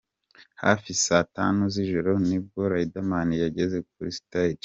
[0.63, 4.59] Hafi Saa Tanu z'ijoro ni bwo Riderman yageze kuri stage.